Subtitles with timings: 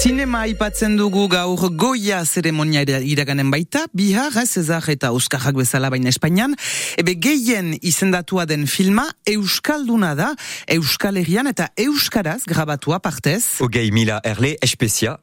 [0.00, 6.54] Zinema aipatzen dugu gaur goia zeremonia iraganen baita, bihar, Cezar eta Oskarrak bezala baina Espainian,
[6.96, 10.30] ebe gehien izendatua den filma Euskalduna da,
[10.72, 13.60] Euskal Herrian eta Euskaraz grabatua partez.
[13.60, 15.18] Ogei mila erle espezia.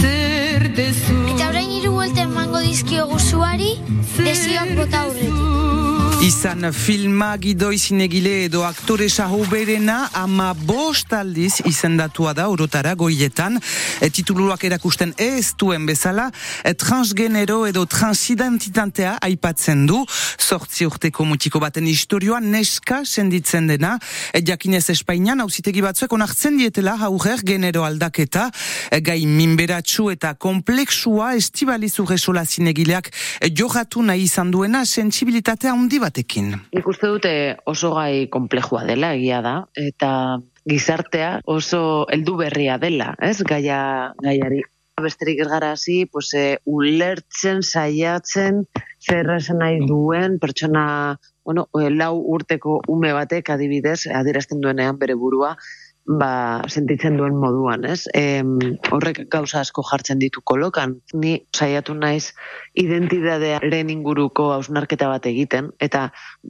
[0.00, 3.74] Zer dezu Eta orain hiru buelta emango dizkiogu zuari,
[4.16, 5.93] desioak bota aurretik.
[6.24, 9.10] Izan filma gidoi zinegile edo aktore
[9.50, 13.60] berena ama bost aldiz izendatua da orotara goietan.
[14.00, 16.30] E, tituluak erakusten ez duen bezala,
[16.64, 20.06] e, transgenero edo transidentitatea aipatzen du,
[20.38, 23.98] sortzi urteko mutiko baten historioa neska senditzen dena,
[24.32, 28.50] e, jakinez Espainian, hauzitegi batzuek onartzen dietela hauger genero aldaketa,
[28.90, 36.00] e, gai minberatsu eta komplexua estibalizu resola zinegileak e, johatu nahi izan duena sensibilitatea handi
[36.14, 36.54] batekin.
[36.70, 37.32] Nik uste dute
[37.66, 44.62] oso gai komplejua dela, egia da, eta gizartea oso heldu berria dela, ez, gaia, gaiari.
[45.02, 48.62] Besterik ez gara hasi, pues, e, ulertzen, saiatzen,
[49.02, 55.18] zer esan nahi duen, pertsona, bueno, e, lau urteko ume batek adibidez, adierazten duenean bere
[55.18, 55.56] burua,
[56.06, 58.04] ba, sentitzen duen moduan, ez?
[58.14, 58.42] E,
[58.92, 60.98] horrek gauza asko jartzen ditu kolokan.
[61.14, 62.34] Ni saiatu naiz
[62.80, 66.08] identitatearen inguruko hausnarketa bat egiten, eta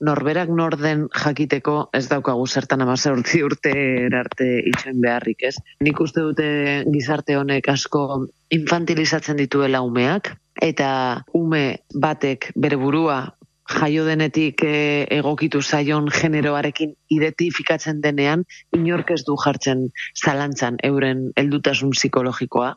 [0.00, 3.74] norberak norden jakiteko ez daukagu zertan amase urte
[4.06, 5.56] erarte itxen beharrik, ez?
[5.80, 6.48] Nik uste dute
[6.92, 13.35] gizarte honek asko infantilizatzen dituela umeak, eta ume batek bere burua
[13.74, 18.44] jaio denetik e, egokitu zaion generoarekin identifikatzen denean,
[18.76, 22.74] inork ez du jartzen zalantzan euren heldutasun psikologikoa.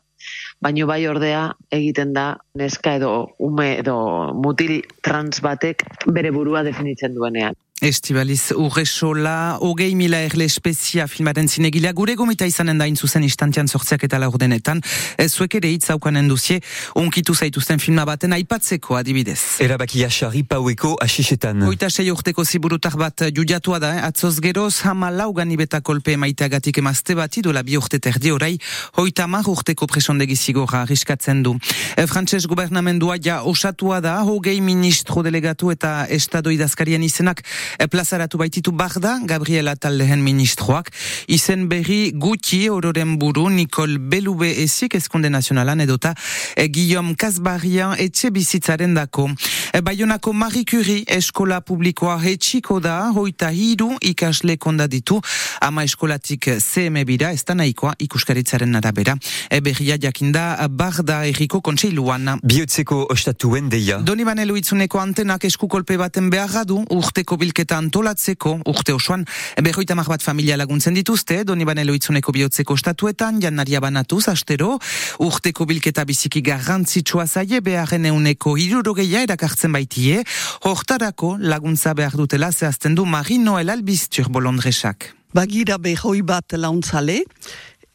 [0.60, 2.26] Baino bai ordea egiten da
[2.60, 3.96] neska edo ume edo
[4.36, 5.86] mutil trans batek
[6.18, 7.56] bere burua definitzen duenean.
[7.82, 14.04] Estibaliz Urresola, hogei mila erle espezia filmaren zinegilea, gure gomita izanen da zuzen instantian sortziak
[14.04, 14.82] eta laurdenetan,
[15.18, 16.60] ez zuek ere hitz zaukanen duzie,
[17.00, 19.62] onkitu zaituzten filma baten aipatzeko adibidez.
[19.64, 21.64] Erabaki asari paueko asisetan.
[21.64, 24.04] Hoita sei urteko ziburutak bat judiatua da, eh?
[24.10, 28.58] atzoz geroz hama laugan ibeta kolpe maiteagatik emazte bat idola bi urte terdi orai,
[29.00, 31.56] hoita mar urteko presondegi zigorra riskatzen du.
[31.96, 37.46] E, Frantses gubernamendua ja osatua da, hogei ministro delegatu eta estado idazkarien izenak
[37.90, 40.92] plazaratu baititu barda Gabriela Taldehen ministroak
[41.28, 46.14] izen berri guti ororen buru Nicole Belube ezik eskunde nazionalan edota
[46.56, 49.30] e, Guillaume Kasbarian etxe bizitzaren dako.
[49.74, 55.20] E, Bayonako Marie Curie eskola publikoa hetxiko da hoita hiru ikasle konda ditu
[55.62, 59.16] ama eskolatik CM bira ez da nahikoa ikuskaritzaren arabera.
[59.50, 62.40] E, berria jakinda barda erriko kontseiluan.
[62.44, 64.00] Biotzeko ostatuen deia.
[64.02, 69.26] Doni banelu itzuneko antenak eskukolpe baten beharra du urteko bilke bilketa antolatzeko urte osoan
[69.62, 74.80] berroita bat familia laguntzen dituzte Donibane loitzuneko bihotzeko statuetan jannaria banatuz astero
[75.20, 80.24] urteko bilketa biziki garrantzitsua zaie beharren euneko irurogeia erakartzen baitie
[80.64, 85.16] hortarako laguntza behar dutela zehazten du Marinoel Albiztur bolondresak.
[85.34, 87.24] Bagira behoi bat launtzale,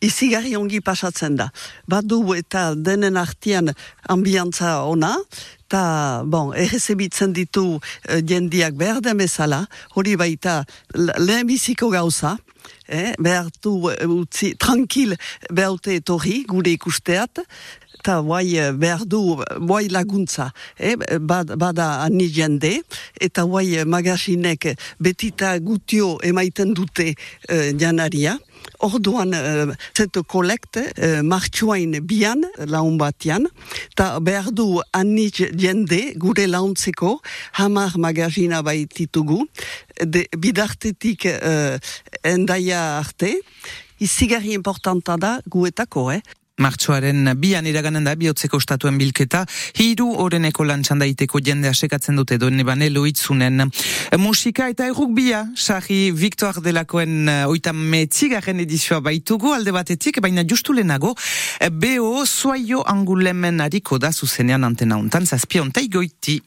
[0.00, 1.50] izigarri ongi pasatzen da.
[1.88, 3.72] Badu eta denen artian
[4.08, 5.14] ambiantza ona,
[5.64, 10.62] eta, bon, errezebitzen ditu uh, jendiak behar demezala, hori baita
[10.94, 12.36] lehen biziko gauza,
[12.86, 15.16] eh, behar du uh, utzi, tranquil
[15.50, 17.42] behaute etorri, gure ikusteat,
[18.04, 22.82] eta guai eh, behar du, guai laguntza, eh, bad, bada ani jende,
[23.16, 28.36] eta guai magasinek betita gutio emaiten dute uh, janaria,
[28.78, 33.46] Orduan, uh, zeto kolekte, uh, martxuain bian, laun batian,
[33.92, 37.18] eta behar du anitz jende, gure launtzeko,
[37.60, 39.44] hamar magazina baititugu,
[40.00, 41.76] de, bidartetik uh,
[42.22, 43.36] endaia arte,
[44.02, 46.22] izigarri importanta da guetako, eh?
[46.62, 49.40] Martxoaren bian iraganen da bihotzeko statuen bilketa,
[49.82, 53.64] hiru oreneko lantxan daiteko jende asekatzen dute duen ebane loitzunen.
[54.22, 60.76] Musika eta errukbia, sahi Victor Delakoen eh, oita metzigaren edizioa baitugu alde batetik, baina justu
[60.78, 61.16] lehenago,
[61.58, 66.38] eh, BO Suaio Angulemen hariko da zuzenean antena untan, zazpiontai goiti.